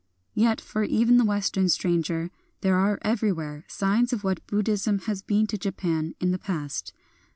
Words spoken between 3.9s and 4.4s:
of